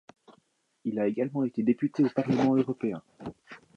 Il 0.83 0.97
a 0.99 1.05
également 1.05 1.43
été 1.43 1.61
député 1.61 2.03
au 2.03 2.09
Parlement 2.09 2.55
européen. 2.55 3.03